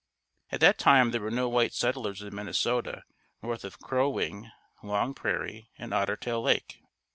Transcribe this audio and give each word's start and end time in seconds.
At 0.51 0.61
that 0.61 0.79
time 0.79 1.11
there 1.11 1.21
were 1.21 1.29
no 1.29 1.47
white 1.47 1.75
settlers 1.75 2.23
in 2.23 2.33
Minnesota 2.33 3.03
north 3.43 3.63
of 3.63 3.79
Crow 3.79 4.09
Wing, 4.09 4.49
Long 4.81 5.13
Prairie 5.13 5.69
and 5.77 5.93
Ottertail 5.93 6.41
Lake. 6.41 6.81